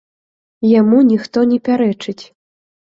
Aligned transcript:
Яму 0.79 1.03
ніхто 1.11 1.39
не 1.53 1.59
пярэчыць. 1.71 2.21